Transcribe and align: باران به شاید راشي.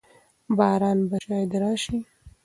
باران 0.57 0.99
به 1.09 1.17
شاید 1.25 1.53
راشي. 1.61 1.97